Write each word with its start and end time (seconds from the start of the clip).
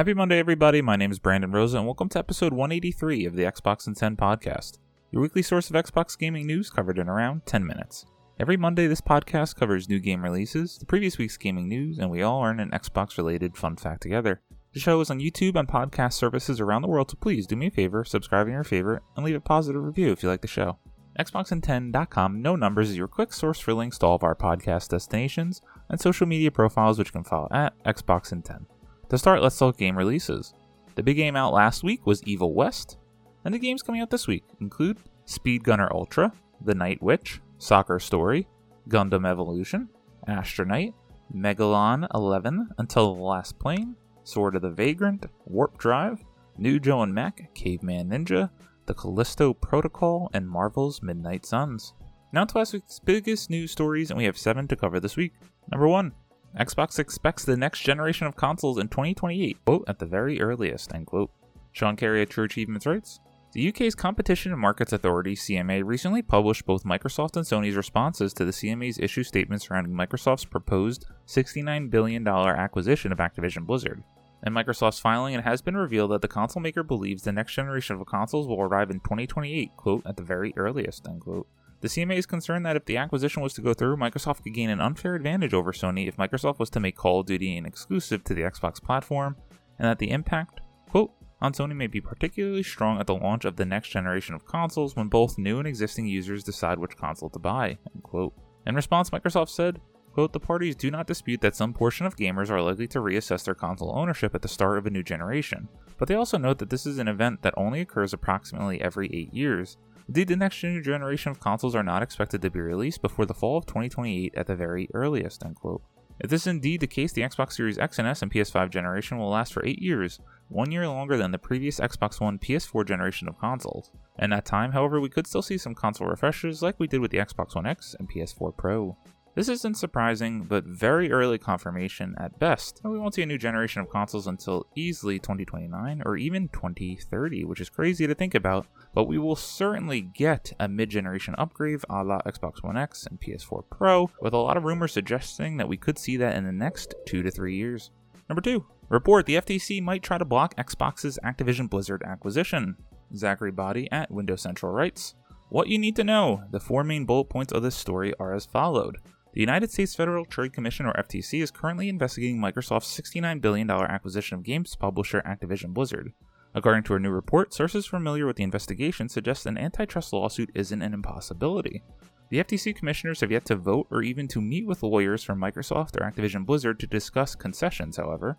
Happy 0.00 0.14
Monday, 0.14 0.38
everybody. 0.38 0.80
My 0.80 0.96
name 0.96 1.12
is 1.12 1.18
Brandon 1.18 1.52
Rosa, 1.52 1.76
and 1.76 1.84
welcome 1.84 2.08
to 2.08 2.18
episode 2.18 2.54
183 2.54 3.26
of 3.26 3.36
the 3.36 3.42
Xbox 3.42 3.86
in 3.86 3.92
10 3.92 4.16
podcast, 4.16 4.78
your 5.10 5.20
weekly 5.20 5.42
source 5.42 5.68
of 5.68 5.76
Xbox 5.76 6.18
gaming 6.18 6.46
news 6.46 6.70
covered 6.70 6.98
in 6.98 7.06
around 7.06 7.44
10 7.44 7.66
minutes. 7.66 8.06
Every 8.38 8.56
Monday, 8.56 8.86
this 8.86 9.02
podcast 9.02 9.56
covers 9.56 9.90
new 9.90 9.98
game 9.98 10.24
releases, 10.24 10.78
the 10.78 10.86
previous 10.86 11.18
week's 11.18 11.36
gaming 11.36 11.68
news, 11.68 11.98
and 11.98 12.10
we 12.10 12.22
all 12.22 12.42
earn 12.42 12.60
an 12.60 12.70
Xbox 12.70 13.18
related 13.18 13.58
fun 13.58 13.76
fact 13.76 14.00
together. 14.00 14.40
The 14.72 14.80
show 14.80 15.02
is 15.02 15.10
on 15.10 15.20
YouTube 15.20 15.54
and 15.54 15.68
podcast 15.68 16.14
services 16.14 16.62
around 16.62 16.80
the 16.80 16.88
world, 16.88 17.10
so 17.10 17.18
please 17.20 17.46
do 17.46 17.54
me 17.54 17.66
a 17.66 17.70
favor, 17.70 18.02
subscribe 18.02 18.46
in 18.46 18.54
your 18.54 18.64
favorite, 18.64 19.02
and 19.16 19.26
leave 19.26 19.36
a 19.36 19.40
positive 19.40 19.84
review 19.84 20.12
if 20.12 20.22
you 20.22 20.30
like 20.30 20.40
the 20.40 20.48
show. 20.48 20.78
Xboxin10.com, 21.18 22.40
no 22.40 22.56
numbers, 22.56 22.88
is 22.88 22.96
your 22.96 23.06
quick 23.06 23.34
source 23.34 23.60
for 23.60 23.74
links 23.74 23.98
to 23.98 24.06
all 24.06 24.14
of 24.14 24.24
our 24.24 24.34
podcast 24.34 24.88
destinations 24.88 25.60
and 25.90 26.00
social 26.00 26.26
media 26.26 26.50
profiles, 26.50 26.98
which 26.98 27.08
you 27.08 27.12
can 27.12 27.24
follow 27.24 27.48
at 27.50 27.78
Xboxin10. 27.84 28.64
To 29.10 29.18
start, 29.18 29.42
let's 29.42 29.58
talk 29.58 29.76
game 29.76 29.98
releases. 29.98 30.54
The 30.94 31.02
big 31.02 31.16
game 31.16 31.34
out 31.34 31.52
last 31.52 31.82
week 31.82 32.06
was 32.06 32.22
Evil 32.22 32.54
West, 32.54 32.96
and 33.44 33.52
the 33.52 33.58
games 33.58 33.82
coming 33.82 34.00
out 34.00 34.08
this 34.08 34.28
week 34.28 34.44
include 34.60 34.98
Speed 35.24 35.64
Gunner 35.64 35.88
Ultra, 35.92 36.32
The 36.64 36.76
Night 36.76 37.02
Witch, 37.02 37.40
Soccer 37.58 37.98
Story, 37.98 38.46
Gundam 38.88 39.26
Evolution, 39.26 39.88
Astronaut, 40.28 40.94
Megalon 41.34 42.06
11 42.14 42.68
Until 42.78 43.16
the 43.16 43.20
Last 43.20 43.58
Plane, 43.58 43.96
Sword 44.22 44.54
of 44.54 44.62
the 44.62 44.70
Vagrant, 44.70 45.26
Warp 45.44 45.76
Drive, 45.76 46.24
New 46.56 46.78
Joe 46.78 47.02
and 47.02 47.12
Mac, 47.12 47.52
Caveman 47.52 48.10
Ninja, 48.10 48.48
The 48.86 48.94
Callisto 48.94 49.54
Protocol, 49.54 50.30
and 50.32 50.48
Marvel's 50.48 51.02
Midnight 51.02 51.44
Suns. 51.44 51.94
Now 52.32 52.44
to 52.44 52.58
last 52.58 52.74
week's 52.74 53.00
biggest 53.00 53.50
news 53.50 53.72
stories, 53.72 54.10
and 54.10 54.18
we 54.18 54.24
have 54.26 54.38
seven 54.38 54.68
to 54.68 54.76
cover 54.76 55.00
this 55.00 55.16
week. 55.16 55.32
Number 55.68 55.88
one, 55.88 56.12
Xbox 56.58 56.98
expects 56.98 57.44
the 57.44 57.56
next 57.56 57.80
generation 57.80 58.26
of 58.26 58.36
consoles 58.36 58.78
in 58.78 58.88
2028, 58.88 59.64
quote, 59.64 59.84
at 59.86 59.98
the 59.98 60.06
very 60.06 60.40
earliest, 60.40 60.92
end 60.94 61.06
quote. 61.06 61.30
Sean 61.72 61.96
Carey 61.96 62.22
at 62.22 62.30
True 62.30 62.44
Achievements 62.44 62.86
writes, 62.86 63.20
the 63.52 63.68
UK's 63.68 63.96
Competition 63.96 64.52
and 64.52 64.60
Markets 64.60 64.92
Authority, 64.92 65.34
CMA, 65.34 65.82
recently 65.84 66.22
published 66.22 66.66
both 66.66 66.84
Microsoft 66.84 67.36
and 67.36 67.44
Sony's 67.44 67.74
responses 67.74 68.32
to 68.34 68.44
the 68.44 68.52
CMA's 68.52 68.98
issue 69.00 69.24
statement 69.24 69.62
surrounding 69.62 69.92
Microsoft's 69.92 70.44
proposed 70.44 71.06
$69 71.26 71.90
billion 71.90 72.26
acquisition 72.28 73.10
of 73.10 73.18
Activision 73.18 73.66
Blizzard. 73.66 74.04
In 74.46 74.52
Microsoft's 74.52 75.00
filing, 75.00 75.34
it 75.34 75.42
has 75.42 75.62
been 75.62 75.76
revealed 75.76 76.12
that 76.12 76.22
the 76.22 76.28
console 76.28 76.62
maker 76.62 76.84
believes 76.84 77.24
the 77.24 77.32
next 77.32 77.54
generation 77.54 77.96
of 77.96 78.06
consoles 78.06 78.46
will 78.46 78.60
arrive 78.60 78.88
in 78.90 79.00
2028, 79.00 79.76
quote, 79.76 80.06
at 80.06 80.16
the 80.16 80.22
very 80.22 80.54
earliest, 80.56 81.08
end 81.08 81.20
quote. 81.20 81.48
The 81.80 81.88
CMA 81.88 82.16
is 82.16 82.26
concerned 82.26 82.66
that 82.66 82.76
if 82.76 82.84
the 82.84 82.98
acquisition 82.98 83.42
was 83.42 83.54
to 83.54 83.62
go 83.62 83.72
through, 83.72 83.96
Microsoft 83.96 84.42
could 84.42 84.52
gain 84.52 84.68
an 84.68 84.80
unfair 84.80 85.14
advantage 85.14 85.54
over 85.54 85.72
Sony 85.72 86.06
if 86.06 86.18
Microsoft 86.18 86.58
was 86.58 86.68
to 86.70 86.80
make 86.80 86.96
Call 86.96 87.20
of 87.20 87.26
Duty 87.26 87.56
an 87.56 87.64
exclusive 87.64 88.22
to 88.24 88.34
the 88.34 88.42
Xbox 88.42 88.82
platform, 88.82 89.36
and 89.78 89.88
that 89.88 89.98
the 89.98 90.10
impact, 90.10 90.60
quote, 90.90 91.12
on 91.40 91.54
Sony 91.54 91.74
may 91.74 91.86
be 91.86 92.02
particularly 92.02 92.62
strong 92.62 93.00
at 93.00 93.06
the 93.06 93.14
launch 93.14 93.46
of 93.46 93.56
the 93.56 93.64
next 93.64 93.88
generation 93.88 94.34
of 94.34 94.44
consoles 94.44 94.94
when 94.94 95.08
both 95.08 95.38
new 95.38 95.58
and 95.58 95.66
existing 95.66 96.06
users 96.06 96.44
decide 96.44 96.78
which 96.78 96.98
console 96.98 97.30
to 97.30 97.38
buy, 97.38 97.78
end 97.94 98.02
quote. 98.02 98.34
In 98.66 98.74
response, 98.74 99.08
Microsoft 99.08 99.48
said, 99.48 99.80
quote, 100.12 100.34
the 100.34 100.40
parties 100.40 100.76
do 100.76 100.90
not 100.90 101.06
dispute 101.06 101.40
that 101.40 101.56
some 101.56 101.72
portion 101.72 102.04
of 102.04 102.16
gamers 102.16 102.50
are 102.50 102.60
likely 102.60 102.88
to 102.88 102.98
reassess 102.98 103.44
their 103.44 103.54
console 103.54 103.96
ownership 103.96 104.34
at 104.34 104.42
the 104.42 104.48
start 104.48 104.76
of 104.76 104.84
a 104.84 104.90
new 104.90 105.02
generation, 105.02 105.66
but 105.96 106.08
they 106.08 106.14
also 106.14 106.36
note 106.36 106.58
that 106.58 106.68
this 106.68 106.84
is 106.84 106.98
an 106.98 107.08
event 107.08 107.40
that 107.40 107.54
only 107.56 107.80
occurs 107.80 108.12
approximately 108.12 108.82
every 108.82 109.06
8 109.06 109.32
years, 109.32 109.78
the 110.12 110.36
next 110.36 110.58
generation 110.58 111.30
of 111.30 111.40
consoles 111.40 111.74
are 111.74 111.82
not 111.82 112.02
expected 112.02 112.42
to 112.42 112.50
be 112.50 112.60
released 112.60 113.00
before 113.00 113.26
the 113.26 113.34
fall 113.34 113.56
of 113.56 113.66
2028 113.66 114.34
at 114.36 114.46
the 114.46 114.56
very 114.56 114.88
earliest. 114.92 115.44
Unquote. 115.44 115.82
If 116.18 116.28
this 116.28 116.42
is 116.42 116.48
indeed 116.48 116.80
the 116.80 116.86
case, 116.86 117.12
the 117.12 117.22
Xbox 117.22 117.52
Series 117.52 117.78
X 117.78 117.98
and 117.98 118.06
S 118.06 118.20
and 118.20 118.30
PS5 118.30 118.70
generation 118.70 119.18
will 119.18 119.30
last 119.30 119.54
for 119.54 119.64
8 119.64 119.80
years, 119.80 120.20
one 120.48 120.70
year 120.70 120.86
longer 120.86 121.16
than 121.16 121.30
the 121.30 121.38
previous 121.38 121.80
Xbox 121.80 122.20
One 122.20 122.38
PS4 122.38 122.86
generation 122.86 123.26
of 123.26 123.38
consoles. 123.38 123.90
In 124.18 124.30
that 124.30 124.44
time, 124.44 124.72
however, 124.72 125.00
we 125.00 125.08
could 125.08 125.26
still 125.26 125.40
see 125.40 125.56
some 125.56 125.74
console 125.74 126.08
refreshes 126.08 126.60
like 126.60 126.78
we 126.78 126.86
did 126.86 127.00
with 127.00 127.10
the 127.10 127.18
Xbox 127.18 127.54
One 127.54 127.66
X 127.66 127.96
and 127.98 128.10
PS4 128.10 128.54
Pro. 128.54 128.98
This 129.36 129.48
isn't 129.48 129.76
surprising, 129.76 130.42
but 130.42 130.64
very 130.64 131.12
early 131.12 131.38
confirmation 131.38 132.16
at 132.18 132.40
best. 132.40 132.80
and 132.82 132.92
We 132.92 132.98
won't 132.98 133.14
see 133.14 133.22
a 133.22 133.26
new 133.26 133.38
generation 133.38 133.80
of 133.80 133.88
consoles 133.88 134.26
until 134.26 134.66
easily 134.74 135.20
2029 135.20 136.02
or 136.04 136.16
even 136.16 136.48
2030, 136.48 137.44
which 137.44 137.60
is 137.60 137.70
crazy 137.70 138.08
to 138.08 138.14
think 138.14 138.34
about, 138.34 138.66
but 138.92 139.04
we 139.04 139.18
will 139.18 139.36
certainly 139.36 140.00
get 140.00 140.52
a 140.58 140.66
mid 140.66 140.90
generation 140.90 141.36
upgrade 141.38 141.80
a 141.88 142.02
la 142.02 142.18
Xbox 142.22 142.62
One 142.62 142.76
X 142.76 143.06
and 143.06 143.20
PS4 143.20 143.62
Pro, 143.70 144.10
with 144.20 144.32
a 144.32 144.38
lot 144.38 144.56
of 144.56 144.64
rumors 144.64 144.92
suggesting 144.92 145.56
that 145.58 145.68
we 145.68 145.76
could 145.76 145.98
see 145.98 146.16
that 146.16 146.36
in 146.36 146.44
the 146.44 146.52
next 146.52 146.94
two 147.06 147.22
to 147.22 147.30
three 147.30 147.56
years. 147.56 147.92
Number 148.28 148.42
two, 148.42 148.66
report 148.88 149.26
the 149.26 149.36
FTC 149.36 149.80
might 149.80 150.02
try 150.02 150.18
to 150.18 150.24
block 150.24 150.56
Xbox's 150.56 151.20
Activision 151.24 151.70
Blizzard 151.70 152.02
acquisition. 152.04 152.76
Zachary 153.14 153.52
Boddy 153.52 153.90
at 153.92 154.10
Windows 154.10 154.42
Central 154.42 154.72
writes, 154.72 155.14
What 155.50 155.68
you 155.68 155.78
need 155.78 155.96
to 155.96 156.04
know. 156.04 156.42
The 156.50 156.60
four 156.60 156.82
main 156.82 157.04
bullet 157.06 157.28
points 157.28 157.52
of 157.52 157.62
this 157.62 157.76
story 157.76 158.12
are 158.18 158.34
as 158.34 158.44
followed. 158.44 158.98
The 159.32 159.40
United 159.40 159.70
States 159.70 159.94
Federal 159.94 160.24
Trade 160.24 160.52
Commission, 160.52 160.86
or 160.86 160.92
FTC, 160.94 161.40
is 161.40 161.52
currently 161.52 161.88
investigating 161.88 162.38
Microsoft's 162.38 163.00
$69 163.00 163.40
billion 163.40 163.70
acquisition 163.70 164.38
of 164.38 164.44
games 164.44 164.74
publisher 164.74 165.22
Activision 165.24 165.72
Blizzard. 165.72 166.12
According 166.52 166.82
to 166.84 166.96
a 166.96 166.98
new 166.98 167.10
report, 167.10 167.54
sources 167.54 167.86
familiar 167.86 168.26
with 168.26 168.36
the 168.36 168.42
investigation 168.42 169.08
suggest 169.08 169.46
an 169.46 169.56
antitrust 169.56 170.12
lawsuit 170.12 170.50
isn't 170.52 170.82
an 170.82 170.92
impossibility. 170.92 171.84
The 172.30 172.42
FTC 172.42 172.74
commissioners 172.74 173.20
have 173.20 173.30
yet 173.30 173.44
to 173.46 173.56
vote 173.56 173.86
or 173.90 174.02
even 174.02 174.26
to 174.28 174.40
meet 174.40 174.66
with 174.66 174.82
lawyers 174.82 175.22
from 175.22 175.40
Microsoft 175.40 175.96
or 175.96 176.10
Activision 176.10 176.44
Blizzard 176.44 176.80
to 176.80 176.88
discuss 176.88 177.36
concessions, 177.36 177.96
however. 177.96 178.36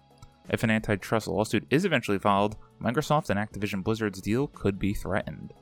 If 0.50 0.64
an 0.64 0.72
antitrust 0.72 1.30
lawsuit 1.30 1.66
is 1.70 1.86
eventually 1.86 2.20
filed, 2.20 2.58
Microsoft 2.82 3.30
and 3.30 3.40
Activision 3.40 3.82
Blizzard's 3.82 4.22
deal 4.22 4.48
could 4.48 4.78
be 4.78 4.94
threatened. 4.94 5.54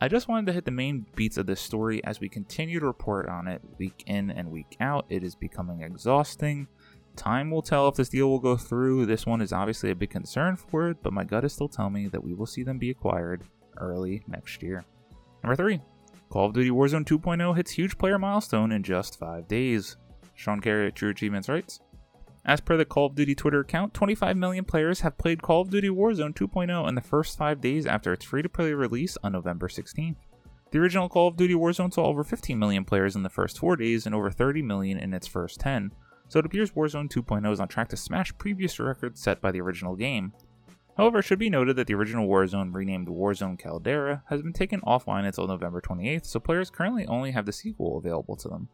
I 0.00 0.06
just 0.06 0.28
wanted 0.28 0.46
to 0.46 0.52
hit 0.52 0.64
the 0.64 0.70
main 0.70 1.06
beats 1.16 1.38
of 1.38 1.46
this 1.46 1.60
story 1.60 2.00
as 2.04 2.20
we 2.20 2.28
continue 2.28 2.78
to 2.78 2.86
report 2.86 3.28
on 3.28 3.48
it 3.48 3.60
week 3.78 4.04
in 4.06 4.30
and 4.30 4.52
week 4.52 4.76
out. 4.78 5.06
It 5.08 5.24
is 5.24 5.34
becoming 5.34 5.82
exhausting. 5.82 6.68
Time 7.16 7.50
will 7.50 7.62
tell 7.62 7.88
if 7.88 7.96
this 7.96 8.08
deal 8.08 8.28
will 8.28 8.38
go 8.38 8.56
through. 8.56 9.06
This 9.06 9.26
one 9.26 9.40
is 9.40 9.52
obviously 9.52 9.90
a 9.90 9.96
big 9.96 10.10
concern 10.10 10.54
for 10.54 10.90
it, 10.90 10.98
but 11.02 11.12
my 11.12 11.24
gut 11.24 11.44
is 11.44 11.52
still 11.52 11.68
telling 11.68 11.94
me 11.94 12.06
that 12.06 12.22
we 12.22 12.32
will 12.32 12.46
see 12.46 12.62
them 12.62 12.78
be 12.78 12.90
acquired 12.90 13.42
early 13.78 14.22
next 14.28 14.62
year. 14.62 14.84
Number 15.42 15.56
3. 15.56 15.80
Call 16.30 16.46
of 16.46 16.52
Duty 16.52 16.70
Warzone 16.70 17.04
2.0 17.04 17.56
hits 17.56 17.72
huge 17.72 17.98
player 17.98 18.20
milestone 18.20 18.70
in 18.70 18.84
just 18.84 19.18
5 19.18 19.48
days. 19.48 19.96
Sean 20.36 20.60
Carey 20.60 20.86
at 20.86 20.94
True 20.94 21.10
Achievements 21.10 21.48
writes, 21.48 21.80
as 22.48 22.62
per 22.62 22.78
the 22.78 22.84
Call 22.86 23.04
of 23.04 23.14
Duty 23.14 23.34
Twitter 23.34 23.60
account, 23.60 23.92
25 23.92 24.34
million 24.34 24.64
players 24.64 25.00
have 25.00 25.18
played 25.18 25.42
Call 25.42 25.60
of 25.60 25.68
Duty 25.68 25.90
Warzone 25.90 26.34
2.0 26.34 26.88
in 26.88 26.94
the 26.94 27.02
first 27.02 27.36
five 27.36 27.60
days 27.60 27.84
after 27.84 28.10
its 28.14 28.24
free 28.24 28.40
to 28.40 28.48
play 28.48 28.72
release 28.72 29.18
on 29.22 29.32
November 29.32 29.68
16th. 29.68 30.16
The 30.70 30.78
original 30.78 31.10
Call 31.10 31.28
of 31.28 31.36
Duty 31.36 31.52
Warzone 31.52 31.92
saw 31.92 32.06
over 32.06 32.24
15 32.24 32.58
million 32.58 32.86
players 32.86 33.14
in 33.14 33.22
the 33.22 33.28
first 33.28 33.58
four 33.58 33.76
days 33.76 34.06
and 34.06 34.14
over 34.14 34.30
30 34.30 34.62
million 34.62 34.96
in 34.96 35.12
its 35.12 35.26
first 35.26 35.60
10, 35.60 35.92
so 36.28 36.38
it 36.38 36.46
appears 36.46 36.70
Warzone 36.70 37.10
2.0 37.10 37.52
is 37.52 37.60
on 37.60 37.68
track 37.68 37.90
to 37.90 37.98
smash 37.98 38.36
previous 38.38 38.80
records 38.80 39.20
set 39.20 39.42
by 39.42 39.52
the 39.52 39.60
original 39.60 39.94
game. 39.94 40.32
However, 40.96 41.18
it 41.18 41.24
should 41.24 41.38
be 41.38 41.50
noted 41.50 41.76
that 41.76 41.86
the 41.86 41.94
original 41.94 42.26
Warzone, 42.26 42.74
renamed 42.74 43.08
Warzone 43.08 43.58
Caldera, 43.58 44.22
has 44.30 44.40
been 44.40 44.54
taken 44.54 44.80
offline 44.80 45.26
until 45.26 45.46
November 45.46 45.82
28th, 45.82 46.24
so 46.24 46.40
players 46.40 46.70
currently 46.70 47.06
only 47.06 47.32
have 47.32 47.44
the 47.44 47.52
sequel 47.52 47.98
available 47.98 48.36
to 48.36 48.48
them. 48.48 48.68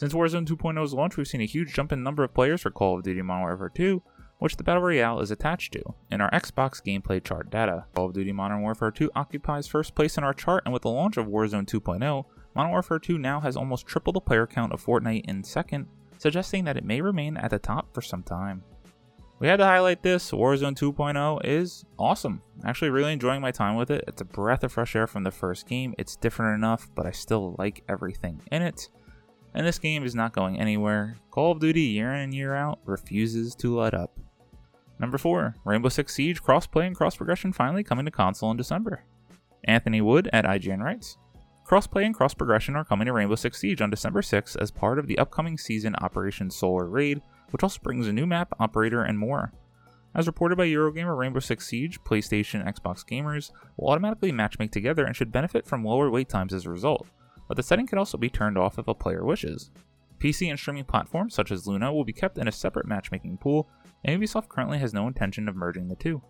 Since 0.00 0.14
Warzone 0.14 0.46
2.0's 0.46 0.94
launch, 0.94 1.18
we've 1.18 1.28
seen 1.28 1.42
a 1.42 1.46
huge 1.46 1.74
jump 1.74 1.92
in 1.92 2.02
number 2.02 2.24
of 2.24 2.32
players 2.32 2.62
for 2.62 2.70
Call 2.70 2.96
of 2.96 3.04
Duty 3.04 3.20
Modern 3.20 3.42
Warfare 3.42 3.68
2, 3.68 4.02
which 4.38 4.56
the 4.56 4.64
Battle 4.64 4.82
Royale 4.82 5.20
is 5.20 5.30
attached 5.30 5.74
to. 5.74 5.82
In 6.10 6.22
our 6.22 6.30
Xbox 6.30 6.82
gameplay 6.82 7.22
chart 7.22 7.50
data, 7.50 7.84
Call 7.94 8.06
of 8.06 8.14
Duty 8.14 8.32
Modern 8.32 8.62
Warfare 8.62 8.90
2 8.90 9.10
occupies 9.14 9.66
first 9.66 9.94
place 9.94 10.16
in 10.16 10.24
our 10.24 10.32
chart, 10.32 10.62
and 10.64 10.72
with 10.72 10.84
the 10.84 10.88
launch 10.88 11.18
of 11.18 11.26
Warzone 11.26 11.66
2.0, 11.66 12.24
Modern 12.54 12.70
Warfare 12.70 12.98
2 12.98 13.18
now 13.18 13.40
has 13.40 13.58
almost 13.58 13.86
triple 13.86 14.14
the 14.14 14.22
player 14.22 14.46
count 14.46 14.72
of 14.72 14.82
Fortnite 14.82 15.28
in 15.28 15.44
second, 15.44 15.86
suggesting 16.16 16.64
that 16.64 16.78
it 16.78 16.84
may 16.86 17.02
remain 17.02 17.36
at 17.36 17.50
the 17.50 17.58
top 17.58 17.92
for 17.92 18.00
some 18.00 18.22
time. 18.22 18.64
We 19.38 19.48
had 19.48 19.58
to 19.58 19.66
highlight 19.66 20.02
this. 20.02 20.30
Warzone 20.30 20.78
2.0 20.78 21.44
is 21.44 21.84
awesome. 21.98 22.40
Actually, 22.64 22.88
really 22.88 23.12
enjoying 23.12 23.42
my 23.42 23.50
time 23.50 23.76
with 23.76 23.90
it. 23.90 24.04
It's 24.08 24.22
a 24.22 24.24
breath 24.24 24.64
of 24.64 24.72
fresh 24.72 24.96
air 24.96 25.06
from 25.06 25.24
the 25.24 25.30
first 25.30 25.68
game. 25.68 25.94
It's 25.98 26.16
different 26.16 26.54
enough, 26.54 26.88
but 26.94 27.04
I 27.04 27.10
still 27.10 27.54
like 27.58 27.84
everything 27.86 28.40
in 28.50 28.62
it 28.62 28.88
and 29.54 29.66
this 29.66 29.78
game 29.78 30.04
is 30.04 30.14
not 30.14 30.32
going 30.32 30.58
anywhere. 30.58 31.16
Call 31.30 31.52
of 31.52 31.60
Duty 31.60 31.82
year 31.82 32.12
in 32.12 32.20
and 32.20 32.34
year 32.34 32.54
out 32.54 32.78
refuses 32.84 33.54
to 33.56 33.76
let 33.76 33.94
up. 33.94 34.18
Number 34.98 35.18
4, 35.18 35.56
Rainbow 35.64 35.88
Six 35.88 36.14
Siege 36.14 36.42
crossplay 36.42 36.86
and 36.86 36.94
cross 36.94 37.16
progression 37.16 37.52
finally 37.52 37.82
coming 37.82 38.04
to 38.04 38.10
console 38.10 38.50
in 38.50 38.56
December. 38.56 39.04
Anthony 39.64 40.00
Wood 40.00 40.28
at 40.32 40.44
IGN 40.44 40.82
writes 40.82 41.16
Crossplay 41.66 42.04
and 42.04 42.14
cross 42.14 42.34
progression 42.34 42.76
are 42.76 42.84
coming 42.84 43.06
to 43.06 43.12
Rainbow 43.12 43.36
Six 43.36 43.58
Siege 43.58 43.80
on 43.80 43.90
December 43.90 44.22
6th 44.22 44.56
as 44.60 44.70
part 44.70 44.98
of 44.98 45.06
the 45.06 45.18
upcoming 45.18 45.56
season 45.56 45.94
Operation 45.96 46.50
Solar 46.50 46.86
Raid, 46.86 47.22
which 47.50 47.62
also 47.62 47.80
brings 47.82 48.08
a 48.08 48.12
new 48.12 48.26
map, 48.26 48.52
operator, 48.60 49.02
and 49.02 49.18
more. 49.18 49.52
As 50.14 50.26
reported 50.26 50.56
by 50.56 50.66
Eurogamer, 50.66 51.16
Rainbow 51.16 51.40
Six 51.40 51.66
Siege, 51.66 52.02
PlayStation, 52.02 52.66
Xbox 52.66 53.04
gamers 53.04 53.52
will 53.76 53.88
automatically 53.88 54.32
matchmake 54.32 54.72
together 54.72 55.04
and 55.04 55.14
should 55.14 55.32
benefit 55.32 55.64
from 55.66 55.84
lower 55.84 56.10
wait 56.10 56.28
times 56.28 56.52
as 56.52 56.66
a 56.66 56.70
result 56.70 57.06
but 57.50 57.56
the 57.56 57.64
setting 57.64 57.84
can 57.84 57.98
also 57.98 58.16
be 58.16 58.30
turned 58.30 58.56
off 58.56 58.78
if 58.78 58.86
a 58.86 58.94
player 58.94 59.24
wishes. 59.24 59.72
PC 60.20 60.48
and 60.48 60.56
streaming 60.56 60.84
platforms 60.84 61.34
such 61.34 61.50
as 61.50 61.66
Luna 61.66 61.92
will 61.92 62.04
be 62.04 62.12
kept 62.12 62.38
in 62.38 62.46
a 62.46 62.52
separate 62.52 62.86
matchmaking 62.86 63.38
pool, 63.38 63.68
and 64.04 64.22
Ubisoft 64.22 64.48
currently 64.48 64.78
has 64.78 64.94
no 64.94 65.08
intention 65.08 65.48
of 65.48 65.56
merging 65.56 65.88
the 65.88 65.96
two. 65.96 66.22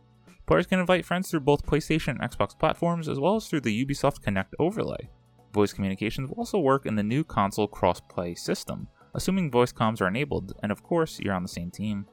Players 0.46 0.66
can 0.66 0.80
invite 0.80 1.04
friends 1.04 1.30
through 1.30 1.40
both 1.40 1.66
PlayStation 1.66 2.18
and 2.18 2.20
Xbox 2.20 2.58
platforms, 2.58 3.06
as 3.06 3.20
well 3.20 3.36
as 3.36 3.46
through 3.46 3.60
the 3.60 3.84
Ubisoft 3.84 4.22
Connect 4.22 4.54
overlay. 4.58 5.10
Voice 5.52 5.74
communications 5.74 6.30
will 6.30 6.38
also 6.38 6.58
work 6.58 6.86
in 6.86 6.96
the 6.96 7.02
new 7.02 7.22
console 7.22 7.68
crossplay 7.68 8.38
system, 8.38 8.88
assuming 9.14 9.50
voice 9.50 9.74
comms 9.74 10.00
are 10.00 10.08
enabled, 10.08 10.54
and 10.62 10.72
of 10.72 10.82
course, 10.82 11.20
you're 11.20 11.34
on 11.34 11.42
the 11.42 11.50
same 11.50 11.70
team. 11.70 12.06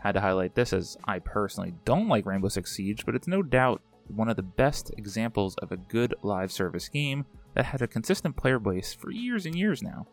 Had 0.00 0.12
to 0.12 0.20
highlight 0.20 0.54
this 0.54 0.74
as 0.74 0.98
I 1.06 1.20
personally 1.20 1.72
don't 1.86 2.08
like 2.08 2.26
Rainbow 2.26 2.48
Six 2.48 2.76
Siege, 2.76 3.06
but 3.06 3.14
it's 3.14 3.26
no 3.26 3.42
doubt 3.42 3.80
one 4.08 4.28
of 4.28 4.36
the 4.36 4.42
best 4.42 4.90
examples 4.98 5.54
of 5.62 5.72
a 5.72 5.78
good 5.78 6.14
live 6.22 6.52
service 6.52 6.90
game 6.90 7.24
that 7.54 7.66
had 7.66 7.82
a 7.82 7.88
consistent 7.88 8.36
player 8.36 8.58
base 8.58 8.94
for 8.94 9.10
years 9.10 9.46
and 9.46 9.54
years 9.54 9.82
now. 9.82 10.06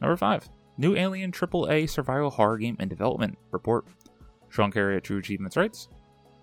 Number 0.00 0.16
5. 0.16 0.48
New 0.78 0.96
Alien 0.96 1.32
AAA 1.32 1.88
survival 1.88 2.30
horror 2.30 2.58
game 2.58 2.76
in 2.80 2.88
development 2.88 3.38
report. 3.50 3.86
Sean 4.48 4.72
Carey 4.72 4.96
at 4.96 5.04
True 5.04 5.18
Achievements 5.18 5.56
writes 5.56 5.88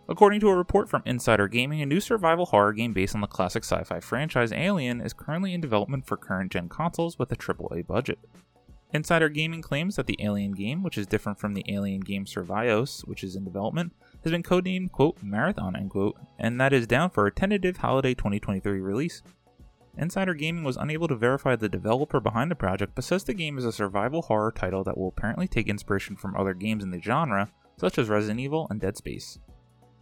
According 0.08 0.40
to 0.40 0.50
a 0.50 0.56
report 0.56 0.90
from 0.90 1.04
Insider 1.06 1.48
Gaming, 1.48 1.82
a 1.82 1.86
new 1.86 2.00
survival 2.00 2.48
horror 2.48 2.74
game 2.74 2.94
based 2.94 3.14
on 3.14 3.22
the 3.22 3.28
classic 3.28 3.64
sci 3.64 3.84
fi 3.84 4.00
franchise 4.00 4.52
Alien 4.52 5.02
is 5.02 5.14
currently 5.14 5.54
in 5.54 5.62
development 5.62 6.08
for 6.08 6.18
current 6.18 6.52
gen 6.52 6.68
consoles 6.68 7.20
with 7.20 7.32
a 7.32 7.36
AAA 7.36 7.86
budget. 7.86 8.18
Insider 8.92 9.30
Gaming 9.30 9.62
claims 9.62 9.98
that 9.98 10.08
the 10.08 10.18
Alien 10.20 10.54
game, 10.54 10.82
which 10.82 10.98
is 10.98 11.06
different 11.06 11.40
from 11.40 11.54
the 11.54 11.64
Alien 11.70 12.00
game 12.00 12.26
Survios, 12.26 13.08
which 13.08 13.24
is 13.24 13.36
in 13.36 13.44
development, 13.44 13.94
has 14.24 14.32
been 14.32 14.42
codenamed, 14.42 14.92
quote, 14.92 15.22
Marathon, 15.22 15.76
end 15.76 15.92
quote, 15.92 16.18
and 16.40 16.60
that 16.60 16.74
is 16.74 16.88
down 16.88 17.12
for 17.12 17.28
a 17.28 17.32
tentative 17.32 17.78
holiday 17.78 18.16
2023 18.16 18.80
release. 18.80 19.22
Insider 19.98 20.34
Gaming 20.34 20.64
was 20.64 20.78
unable 20.78 21.08
to 21.08 21.16
verify 21.16 21.56
the 21.56 21.68
developer 21.68 22.20
behind 22.20 22.50
the 22.50 22.56
project, 22.56 22.94
but 22.96 23.04
says 23.04 23.24
the 23.24 23.34
game 23.34 23.58
is 23.58 23.66
a 23.66 23.72
survival 23.72 24.22
horror 24.22 24.52
title 24.52 24.84
that 24.84 24.98
will 24.98 25.10
apparently 25.10 25.48
take 25.48 25.68
inspiration 25.68 26.16
from 26.16 26.36
other 26.36 26.54
games 26.54 26.84
in 26.84 26.92
the 26.92 27.02
genre, 27.02 27.50
such 27.78 27.98
as 27.98 28.10
Resident 28.10 28.40
Evil 28.40 28.68
and 28.70 28.80
Dead 28.80 28.98
Space. 28.98 29.40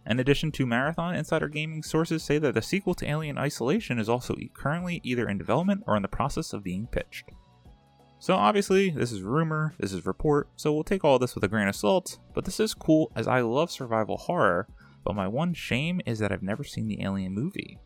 In 0.06 0.20
addition 0.20 0.52
to 0.52 0.66
Marathon, 0.66 1.14
Insider 1.14 1.48
Gaming 1.48 1.82
sources 1.82 2.22
say 2.22 2.38
that 2.38 2.54
the 2.54 2.62
sequel 2.62 2.94
to 2.94 3.08
Alien 3.08 3.36
Isolation 3.36 3.98
is 3.98 4.08
also 4.08 4.36
currently 4.54 5.00
either 5.04 5.28
in 5.28 5.36
development 5.36 5.84
or 5.86 5.96
in 5.96 6.02
the 6.02 6.08
process 6.08 6.52
of 6.52 6.64
being 6.64 6.86
pitched. 6.86 7.30
So 8.18 8.34
obviously, 8.34 8.90
this 8.90 9.12
is 9.12 9.22
rumor, 9.22 9.74
this 9.78 9.92
is 9.92 10.06
report, 10.06 10.48
so 10.56 10.72
we'll 10.72 10.82
take 10.82 11.04
all 11.04 11.18
this 11.18 11.34
with 11.34 11.44
a 11.44 11.48
grain 11.48 11.68
of 11.68 11.76
salt, 11.76 12.18
but 12.34 12.44
this 12.44 12.58
is 12.58 12.74
cool 12.74 13.12
as 13.14 13.28
I 13.28 13.40
love 13.40 13.70
survival 13.70 14.16
horror, 14.16 14.66
but 15.04 15.14
my 15.14 15.28
one 15.28 15.54
shame 15.54 16.00
is 16.06 16.18
that 16.18 16.32
I've 16.32 16.42
never 16.42 16.64
seen 16.64 16.88
the 16.88 17.02
Alien 17.02 17.32
movie. 17.32 17.78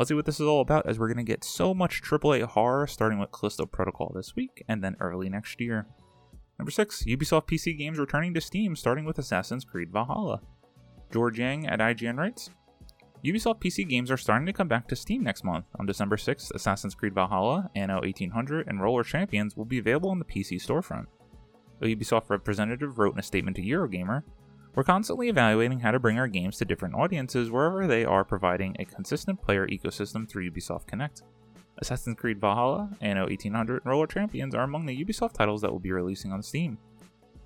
Let's 0.00 0.08
see 0.08 0.14
what 0.14 0.24
this 0.24 0.40
is 0.40 0.46
all 0.46 0.62
about 0.62 0.86
as 0.86 0.98
we're 0.98 1.12
going 1.12 1.26
to 1.26 1.30
get 1.30 1.44
so 1.44 1.74
much 1.74 2.02
AAA 2.02 2.42
horror 2.44 2.86
starting 2.86 3.18
with 3.18 3.32
Callisto 3.32 3.66
Protocol 3.66 4.10
this 4.16 4.34
week 4.34 4.64
and 4.66 4.82
then 4.82 4.96
early 4.98 5.28
next 5.28 5.60
year. 5.60 5.88
Number 6.58 6.70
6, 6.70 7.04
Ubisoft 7.04 7.46
PC 7.46 7.76
games 7.76 7.98
returning 7.98 8.32
to 8.32 8.40
Steam 8.40 8.74
starting 8.76 9.04
with 9.04 9.18
Assassin's 9.18 9.62
Creed 9.62 9.92
Valhalla. 9.92 10.40
George 11.12 11.38
Yang 11.38 11.66
at 11.66 11.80
IGN 11.80 12.16
writes 12.16 12.48
Ubisoft 13.22 13.60
PC 13.60 13.86
games 13.86 14.10
are 14.10 14.16
starting 14.16 14.46
to 14.46 14.54
come 14.54 14.68
back 14.68 14.88
to 14.88 14.96
Steam 14.96 15.22
next 15.22 15.44
month. 15.44 15.66
On 15.78 15.84
December 15.84 16.16
6th, 16.16 16.50
Assassin's 16.54 16.94
Creed 16.94 17.14
Valhalla, 17.14 17.68
Anno 17.74 17.96
1800, 17.96 18.68
and 18.68 18.80
Roller 18.80 19.04
Champions 19.04 19.54
will 19.54 19.66
be 19.66 19.80
available 19.80 20.08
on 20.08 20.18
the 20.18 20.24
PC 20.24 20.64
storefront. 20.64 21.08
A 21.82 21.94
Ubisoft 21.94 22.30
representative 22.30 22.98
wrote 22.98 23.12
in 23.12 23.20
a 23.20 23.22
statement 23.22 23.54
to 23.58 23.62
Eurogamer 23.62 24.22
We're 24.74 24.84
constantly 24.84 25.28
evaluating 25.28 25.80
how 25.80 25.90
to 25.90 25.98
bring 25.98 26.18
our 26.18 26.28
games 26.28 26.58
to 26.58 26.64
different 26.64 26.94
audiences 26.94 27.50
wherever 27.50 27.88
they 27.88 28.04
are 28.04 28.24
providing 28.24 28.76
a 28.78 28.84
consistent 28.84 29.42
player 29.42 29.66
ecosystem 29.66 30.28
through 30.28 30.48
Ubisoft 30.48 30.86
Connect. 30.86 31.22
Assassin's 31.78 32.16
Creed 32.16 32.40
Valhalla, 32.40 32.90
Anno 33.00 33.22
1800, 33.22 33.82
and 33.82 33.90
Roller 33.90 34.06
Champions 34.06 34.54
are 34.54 34.62
among 34.62 34.86
the 34.86 35.04
Ubisoft 35.04 35.32
titles 35.32 35.60
that 35.62 35.72
will 35.72 35.80
be 35.80 35.90
releasing 35.90 36.32
on 36.32 36.42
Steam. 36.42 36.78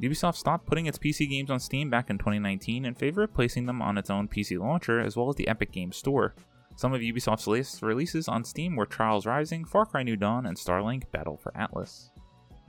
Ubisoft 0.02 0.36
stopped 0.36 0.66
putting 0.66 0.86
its 0.86 0.98
PC 0.98 1.28
games 1.30 1.50
on 1.50 1.60
Steam 1.60 1.88
back 1.88 2.10
in 2.10 2.18
2019 2.18 2.84
in 2.84 2.94
favor 2.94 3.22
of 3.22 3.32
placing 3.32 3.64
them 3.64 3.80
on 3.80 3.96
its 3.96 4.10
own 4.10 4.28
PC 4.28 4.58
launcher 4.58 5.00
as 5.00 5.16
well 5.16 5.30
as 5.30 5.36
the 5.36 5.48
Epic 5.48 5.72
Games 5.72 5.96
Store. 5.96 6.34
Some 6.76 6.92
of 6.92 7.00
Ubisoft's 7.00 7.46
latest 7.46 7.80
releases 7.80 8.28
on 8.28 8.44
Steam 8.44 8.76
were 8.76 8.86
Trials 8.86 9.24
Rising, 9.24 9.64
Far 9.64 9.86
Cry 9.86 10.02
New 10.02 10.16
Dawn, 10.16 10.44
and 10.44 10.56
Starlink 10.56 11.10
Battle 11.12 11.36
for 11.36 11.56
Atlas. 11.56 12.10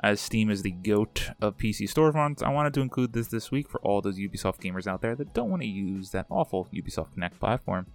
As 0.06 0.22
Steam 0.22 0.52
is 0.52 0.62
the 0.62 0.70
goat 0.70 1.32
of 1.42 1.58
PC 1.58 1.92
storefronts, 1.92 2.44
I 2.44 2.50
wanted 2.50 2.76
to 2.76 2.82
include 2.82 3.12
this 3.12 3.26
this 3.26 3.50
week 3.50 3.68
for 3.68 3.82
all 3.82 4.02
those 4.02 4.20
Ubisoft 4.20 4.62
gamers 4.62 4.86
out 4.86 5.02
there 5.02 5.16
that 5.16 5.34
don't 5.34 5.50
want 5.50 5.64
to 5.64 5.68
use 5.68 6.12
that 6.12 6.28
awful 6.30 6.68
Ubisoft 6.72 7.14
Connect 7.14 7.40
platform. 7.40 7.88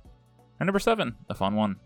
And 0.58 0.66
number 0.66 0.80
7, 0.80 1.14
a 1.28 1.34
fun 1.36 1.54
one. 1.54 1.76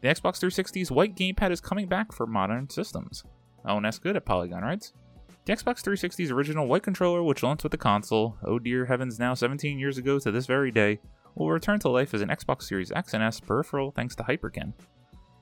The 0.00 0.08
Xbox 0.08 0.40
360's 0.40 0.90
white 0.90 1.14
gamepad 1.14 1.50
is 1.50 1.60
coming 1.60 1.86
back 1.86 2.12
for 2.12 2.26
modern 2.26 2.70
systems. 2.70 3.24
Oh, 3.66 3.74
Owen 3.74 3.84
S. 3.84 3.98
Good 3.98 4.16
at 4.16 4.24
Polygon 4.24 4.62
writes 4.62 4.94
the 5.44 5.52
Xbox 5.52 5.82
360's 5.82 6.30
original 6.30 6.66
white 6.66 6.82
controller, 6.82 7.22
which 7.22 7.42
launched 7.42 7.64
with 7.64 7.72
the 7.72 7.76
console, 7.76 8.38
oh 8.42 8.58
dear 8.58 8.86
heavens, 8.86 9.18
now 9.18 9.34
17 9.34 9.78
years 9.78 9.98
ago 9.98 10.18
to 10.18 10.30
this 10.30 10.46
very 10.46 10.70
day, 10.70 10.98
will 11.34 11.50
return 11.50 11.78
to 11.80 11.90
life 11.90 12.14
as 12.14 12.22
an 12.22 12.30
Xbox 12.30 12.62
Series 12.62 12.90
X 12.90 13.12
and 13.12 13.22
S 13.22 13.38
peripheral 13.38 13.90
thanks 13.90 14.16
to 14.16 14.22
Hyperkin, 14.22 14.72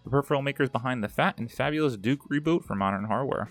the 0.02 0.10
peripheral 0.10 0.42
makers 0.42 0.68
behind 0.68 1.04
the 1.04 1.08
fat 1.08 1.38
and 1.38 1.48
fabulous 1.48 1.96
Duke 1.96 2.28
reboot 2.28 2.64
for 2.64 2.74
modern 2.74 3.04
hardware. 3.04 3.48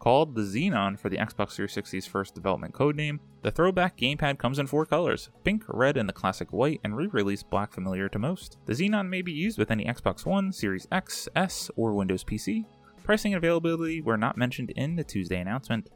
Called 0.00 0.34
the 0.34 0.42
Xenon 0.42 0.98
for 0.98 1.08
the 1.08 1.18
Xbox 1.18 1.54
360's 1.54 2.06
first 2.06 2.34
development 2.34 2.74
codename, 2.74 3.20
the 3.42 3.50
throwback 3.52 3.96
gamepad 3.96 4.38
comes 4.38 4.58
in 4.58 4.66
four 4.66 4.84
colors 4.86 5.30
pink, 5.44 5.62
red, 5.68 5.96
and 5.96 6.08
the 6.08 6.12
classic 6.12 6.52
white, 6.52 6.80
and 6.82 6.96
re 6.96 7.06
released 7.06 7.48
black 7.50 7.72
familiar 7.72 8.08
to 8.08 8.18
most. 8.18 8.58
The 8.66 8.72
Xenon 8.72 9.08
may 9.08 9.22
be 9.22 9.32
used 9.32 9.58
with 9.58 9.70
any 9.70 9.84
Xbox 9.84 10.26
One, 10.26 10.52
Series 10.52 10.88
X, 10.90 11.28
S, 11.36 11.70
or 11.76 11.92
Windows 11.92 12.24
PC, 12.24 12.64
Pricing 13.02 13.34
and 13.34 13.42
availability 13.42 14.00
were 14.00 14.16
not 14.16 14.36
mentioned 14.36 14.70
in 14.76 14.96
the 14.96 15.04
Tuesday 15.04 15.40
announcement. 15.40 15.88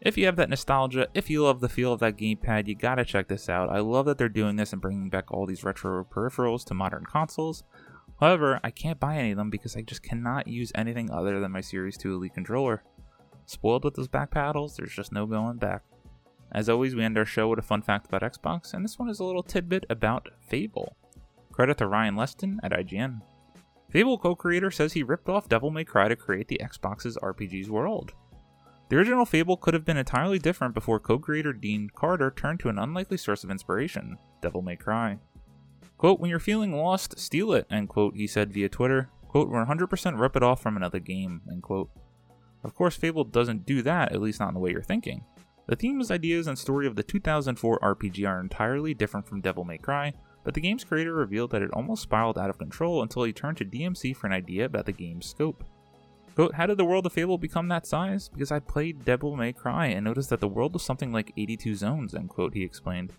If 0.00 0.16
you 0.16 0.24
have 0.26 0.36
that 0.36 0.48
nostalgia, 0.48 1.08
if 1.12 1.28
you 1.28 1.42
love 1.44 1.60
the 1.60 1.68
feel 1.68 1.92
of 1.92 2.00
that 2.00 2.16
gamepad, 2.16 2.66
you 2.66 2.74
gotta 2.74 3.04
check 3.04 3.28
this 3.28 3.48
out. 3.50 3.68
I 3.68 3.80
love 3.80 4.06
that 4.06 4.16
they're 4.16 4.30
doing 4.30 4.56
this 4.56 4.72
and 4.72 4.80
bringing 4.80 5.10
back 5.10 5.30
all 5.30 5.44
these 5.44 5.64
retro 5.64 6.04
peripherals 6.04 6.64
to 6.66 6.74
modern 6.74 7.04
consoles. 7.04 7.62
However, 8.20 8.60
I 8.64 8.70
can't 8.70 8.98
buy 8.98 9.16
any 9.16 9.32
of 9.32 9.36
them 9.36 9.50
because 9.50 9.76
I 9.76 9.82
just 9.82 10.02
cannot 10.02 10.48
use 10.48 10.72
anything 10.74 11.10
other 11.10 11.40
than 11.40 11.52
my 11.52 11.60
Series 11.60 11.98
2 11.98 12.14
Elite 12.14 12.34
controller. 12.34 12.82
Spoiled 13.50 13.82
with 13.82 13.94
those 13.94 14.06
back 14.06 14.30
paddles, 14.30 14.76
there's 14.76 14.94
just 14.94 15.10
no 15.10 15.26
going 15.26 15.56
back. 15.56 15.82
As 16.52 16.68
always, 16.68 16.94
we 16.94 17.02
end 17.02 17.18
our 17.18 17.24
show 17.24 17.48
with 17.48 17.58
a 17.58 17.62
fun 17.62 17.82
fact 17.82 18.06
about 18.06 18.22
Xbox, 18.22 18.72
and 18.72 18.84
this 18.84 18.96
one 18.96 19.08
is 19.08 19.18
a 19.18 19.24
little 19.24 19.42
tidbit 19.42 19.84
about 19.90 20.28
Fable. 20.38 20.96
Credit 21.50 21.76
to 21.78 21.88
Ryan 21.88 22.14
Leston 22.14 22.58
at 22.62 22.70
IGN. 22.70 23.22
Fable 23.90 24.18
co 24.18 24.36
creator 24.36 24.70
says 24.70 24.92
he 24.92 25.02
ripped 25.02 25.28
off 25.28 25.48
Devil 25.48 25.72
May 25.72 25.82
Cry 25.82 26.06
to 26.06 26.14
create 26.14 26.46
the 26.46 26.60
Xbox's 26.62 27.18
RPG's 27.20 27.68
world. 27.68 28.12
The 28.88 28.94
original 28.94 29.26
Fable 29.26 29.56
could 29.56 29.74
have 29.74 29.84
been 29.84 29.96
entirely 29.96 30.38
different 30.38 30.72
before 30.72 31.00
co 31.00 31.18
creator 31.18 31.52
Dean 31.52 31.90
Carter 31.92 32.30
turned 32.30 32.60
to 32.60 32.68
an 32.68 32.78
unlikely 32.78 33.16
source 33.16 33.42
of 33.42 33.50
inspiration 33.50 34.16
Devil 34.40 34.62
May 34.62 34.76
Cry. 34.76 35.18
Quote, 35.98 36.20
when 36.20 36.30
you're 36.30 36.38
feeling 36.38 36.72
lost, 36.72 37.18
steal 37.18 37.52
it, 37.52 37.66
end 37.68 37.88
quote, 37.88 38.14
he 38.14 38.28
said 38.28 38.52
via 38.52 38.68
Twitter. 38.68 39.10
Quote, 39.26 39.50
100% 39.50 40.20
rip 40.20 40.36
it 40.36 40.44
off 40.44 40.62
from 40.62 40.76
another 40.76 41.00
game, 41.00 41.40
end 41.50 41.64
quote. 41.64 41.90
Of 42.62 42.74
course, 42.74 42.96
Fable 42.96 43.24
doesn't 43.24 43.66
do 43.66 43.82
that, 43.82 44.12
at 44.12 44.20
least 44.20 44.40
not 44.40 44.48
in 44.48 44.54
the 44.54 44.60
way 44.60 44.70
you're 44.70 44.82
thinking. 44.82 45.24
The 45.66 45.76
themes, 45.76 46.10
ideas, 46.10 46.46
and 46.46 46.58
story 46.58 46.86
of 46.86 46.96
the 46.96 47.02
2004 47.02 47.78
RPG 47.78 48.28
are 48.28 48.40
entirely 48.40 48.92
different 48.92 49.26
from 49.26 49.40
Devil 49.40 49.64
May 49.64 49.78
Cry, 49.78 50.12
but 50.42 50.54
the 50.54 50.60
game's 50.60 50.84
creator 50.84 51.14
revealed 51.14 51.50
that 51.52 51.62
it 51.62 51.70
almost 51.72 52.02
spiraled 52.02 52.38
out 52.38 52.50
of 52.50 52.58
control 52.58 53.02
until 53.02 53.24
he 53.24 53.32
turned 53.32 53.56
to 53.58 53.64
DMC 53.64 54.16
for 54.16 54.26
an 54.26 54.32
idea 54.32 54.64
about 54.64 54.86
the 54.86 54.92
game's 54.92 55.26
scope. 55.26 55.64
Quote, 56.34 56.54
How 56.54 56.66
did 56.66 56.78
the 56.78 56.84
world 56.84 57.06
of 57.06 57.12
Fable 57.12 57.38
become 57.38 57.68
that 57.68 57.86
size? 57.86 58.28
Because 58.28 58.50
I 58.50 58.58
played 58.60 59.04
Devil 59.04 59.36
May 59.36 59.52
Cry 59.52 59.86
and 59.86 60.04
noticed 60.04 60.30
that 60.30 60.40
the 60.40 60.48
world 60.48 60.72
was 60.72 60.82
something 60.82 61.12
like 61.12 61.32
82 61.36 61.76
zones, 61.76 62.14
end 62.14 62.30
quote, 62.30 62.54
he 62.54 62.62
explained. 62.62 63.12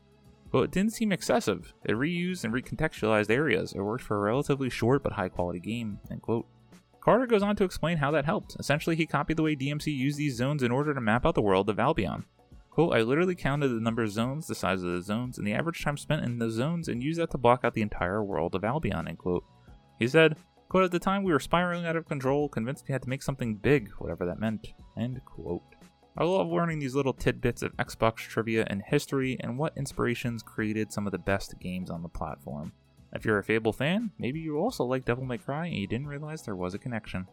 Quote, 0.49 0.65
it 0.65 0.71
didn't 0.71 0.93
seem 0.93 1.13
excessive. 1.13 1.73
It 1.85 1.93
reused 1.93 2.43
and 2.43 2.53
recontextualized 2.53 3.29
areas. 3.29 3.71
It 3.73 3.79
worked 3.79 4.03
for 4.03 4.17
a 4.17 4.21
relatively 4.21 4.69
short 4.69 5.03
but 5.03 5.13
high 5.13 5.29
quality 5.29 5.59
game, 5.59 5.99
end 6.09 6.21
quote. 6.21 6.45
Carter 7.01 7.25
goes 7.25 7.41
on 7.41 7.55
to 7.55 7.63
explain 7.63 7.97
how 7.97 8.11
that 8.11 8.25
helped. 8.25 8.55
Essentially, 8.59 8.95
he 8.95 9.07
copied 9.07 9.37
the 9.37 9.43
way 9.43 9.55
DMC 9.55 9.87
used 9.87 10.17
these 10.17 10.35
zones 10.35 10.61
in 10.61 10.71
order 10.71 10.93
to 10.93 11.01
map 11.01 11.25
out 11.25 11.33
the 11.33 11.41
world 11.41 11.67
of 11.67 11.79
Albion. 11.79 12.25
Quote, 12.69 12.93
I 12.93 13.01
literally 13.01 13.35
counted 13.35 13.69
the 13.69 13.81
number 13.81 14.03
of 14.03 14.11
zones, 14.11 14.47
the 14.47 14.55
size 14.55 14.83
of 14.83 14.91
the 14.91 15.01
zones, 15.01 15.37
and 15.37 15.45
the 15.45 15.53
average 15.53 15.83
time 15.83 15.97
spent 15.97 16.23
in 16.23 16.37
those 16.37 16.53
zones 16.53 16.87
and 16.87 17.03
used 17.03 17.19
that 17.19 17.31
to 17.31 17.37
block 17.37 17.65
out 17.65 17.73
the 17.73 17.81
entire 17.81 18.23
world 18.23 18.55
of 18.55 18.63
Albion, 18.63 19.07
end 19.07 19.17
quote. 19.17 19.43
He 19.99 20.07
said, 20.07 20.37
quote, 20.69 20.85
at 20.85 20.91
the 20.91 20.99
time 20.99 21.23
we 21.23 21.33
were 21.33 21.39
spiraling 21.39 21.85
out 21.85 21.95
of 21.95 22.07
control, 22.07 22.47
convinced 22.47 22.85
we 22.87 22.93
had 22.93 23.01
to 23.01 23.09
make 23.09 23.23
something 23.23 23.55
big, 23.55 23.89
whatever 23.97 24.25
that 24.25 24.39
meant, 24.39 24.67
end 24.97 25.19
quote. 25.25 25.63
I 26.17 26.23
love 26.23 26.47
learning 26.47 26.79
these 26.79 26.95
little 26.95 27.13
tidbits 27.13 27.61
of 27.61 27.75
Xbox 27.77 28.17
trivia 28.17 28.65
and 28.69 28.83
history 28.85 29.37
and 29.39 29.57
what 29.57 29.75
inspirations 29.75 30.43
created 30.43 30.93
some 30.93 31.07
of 31.07 31.11
the 31.11 31.17
best 31.17 31.55
games 31.59 31.89
on 31.89 32.03
the 32.03 32.09
platform. 32.09 32.73
If 33.13 33.25
you're 33.25 33.39
a 33.39 33.43
Fable 33.43 33.73
fan, 33.73 34.11
maybe 34.17 34.39
you 34.39 34.57
also 34.57 34.85
like 34.85 35.05
Devil 35.05 35.25
May 35.25 35.37
Cry 35.37 35.67
and 35.67 35.75
you 35.75 35.87
didn't 35.87 36.07
realize 36.07 36.43
there 36.43 36.55
was 36.55 36.73
a 36.73 36.79
connection. 36.79 37.27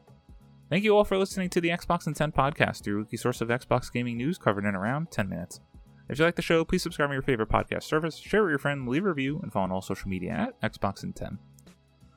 Thank 0.70 0.84
you 0.84 0.96
all 0.96 1.04
for 1.04 1.16
listening 1.16 1.48
to 1.50 1.60
the 1.60 1.70
Xbox 1.70 2.06
in 2.06 2.14
10 2.14 2.32
podcast, 2.32 2.84
your 2.84 2.98
weekly 2.98 3.16
source 3.16 3.40
of 3.40 3.48
Xbox 3.48 3.92
gaming 3.92 4.16
news 4.16 4.38
covered 4.38 4.64
in 4.64 4.74
around 4.74 5.10
10 5.10 5.28
minutes. 5.28 5.60
If 6.08 6.18
you 6.18 6.24
like 6.24 6.36
the 6.36 6.42
show, 6.42 6.64
please 6.64 6.82
subscribe 6.82 7.10
to 7.10 7.14
your 7.14 7.22
favorite 7.22 7.48
podcast 7.48 7.84
service, 7.84 8.16
share 8.16 8.42
with 8.42 8.50
your 8.50 8.58
friend, 8.58 8.88
leave 8.88 9.04
a 9.04 9.08
review, 9.08 9.40
and 9.42 9.52
follow 9.52 9.64
on 9.64 9.72
all 9.72 9.82
social 9.82 10.08
media 10.08 10.52
at 10.62 10.72
Xbox 10.72 11.04
in 11.04 11.12
10. 11.12 11.38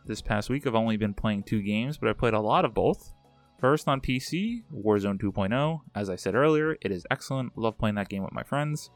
This 0.06 0.22
past 0.22 0.50
week, 0.50 0.66
I've 0.66 0.76
only 0.76 0.98
been 0.98 1.14
playing 1.14 1.44
two 1.44 1.62
games, 1.62 1.98
but 1.98 2.10
I 2.10 2.14
played 2.14 2.34
a 2.34 2.40
lot 2.40 2.66
of 2.66 2.74
both. 2.74 3.14
First 3.60 3.88
on 3.88 4.02
PC, 4.02 4.64
Warzone 4.74 5.22
2.0. 5.22 5.82
As 5.94 6.10
I 6.10 6.16
said 6.16 6.34
earlier, 6.34 6.78
it 6.82 6.92
is 6.92 7.06
excellent. 7.12 7.58
Love 7.58 7.78
playing 7.78 7.96
that 7.96 8.10
game 8.10 8.24
with 8.24 8.34
my 8.34 8.44
friends. 8.44 8.90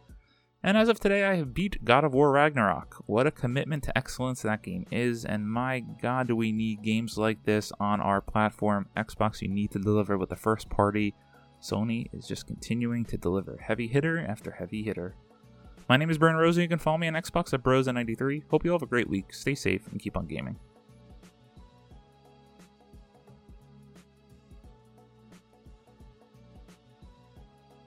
And 0.65 0.79
as 0.79 0.89
of 0.89 0.99
today, 0.99 1.23
I 1.23 1.35
have 1.35 1.53
beat 1.53 1.85
God 1.85 2.03
of 2.03 2.15
War 2.15 2.31
Ragnarok. 2.31 2.95
What 3.05 3.27
a 3.27 3.31
commitment 3.31 3.83
to 3.83 3.95
excellence 3.95 4.41
that 4.41 4.63
game 4.63 4.87
is, 4.91 5.23
and 5.23 5.47
my 5.47 5.81
god, 6.01 6.27
do 6.27 6.35
we 6.35 6.51
need 6.51 6.81
games 6.81 7.19
like 7.19 7.43
this 7.43 7.71
on 7.79 8.01
our 8.01 8.19
platform. 8.19 8.87
Xbox, 8.97 9.43
you 9.43 9.47
need 9.47 9.69
to 9.73 9.79
deliver 9.79 10.17
with 10.17 10.29
the 10.29 10.35
first 10.35 10.67
party. 10.71 11.13
Sony 11.61 12.07
is 12.13 12.27
just 12.27 12.47
continuing 12.47 13.05
to 13.05 13.15
deliver 13.15 13.59
heavy 13.61 13.87
hitter 13.87 14.17
after 14.27 14.49
heavy 14.49 14.81
hitter. 14.81 15.15
My 15.87 15.97
name 15.97 16.09
is 16.09 16.17
Brandon 16.17 16.41
Rosen. 16.41 16.63
You 16.63 16.69
can 16.69 16.79
follow 16.79 16.97
me 16.97 17.09
on 17.09 17.13
Xbox 17.13 17.53
at 17.53 17.61
Bros93. 17.61 18.49
Hope 18.49 18.65
you 18.65 18.71
all 18.71 18.79
have 18.79 18.81
a 18.81 18.87
great 18.87 19.07
week. 19.07 19.35
Stay 19.35 19.53
safe 19.53 19.87
and 19.91 20.01
keep 20.01 20.17
on 20.17 20.25
gaming. 20.25 20.57